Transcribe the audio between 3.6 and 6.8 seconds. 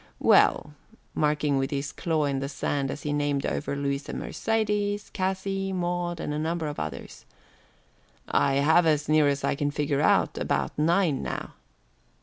Louisa Mercedes, Cassie, Maud, and a number of